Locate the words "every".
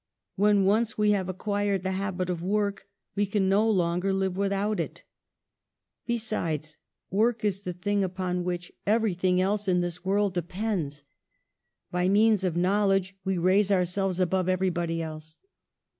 8.87-9.11, 14.49-14.71